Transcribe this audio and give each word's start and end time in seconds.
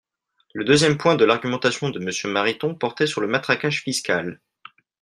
Le 0.55 0.63
deuxième 0.63 0.97
point 0.97 1.13
de 1.13 1.25
l’argumentation 1.25 1.91
de 1.91 1.99
Monsieur 1.99 2.27
Mariton 2.27 2.73
portait 2.73 3.05
sur 3.05 3.21
le 3.21 3.27
matraquage 3.27 3.83
fiscal. 3.83 4.41